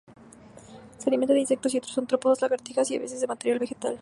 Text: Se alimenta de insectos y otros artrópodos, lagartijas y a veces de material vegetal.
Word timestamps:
Se 0.97 1.09
alimenta 1.11 1.31
de 1.35 1.41
insectos 1.41 1.75
y 1.75 1.77
otros 1.77 1.95
artrópodos, 1.95 2.41
lagartijas 2.41 2.89
y 2.89 2.95
a 2.95 2.99
veces 3.01 3.21
de 3.21 3.27
material 3.27 3.59
vegetal. 3.59 3.99